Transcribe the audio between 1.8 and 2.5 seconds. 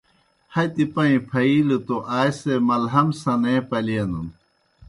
توْ آئے